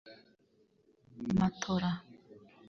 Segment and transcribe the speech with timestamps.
[1.39, 1.91] matola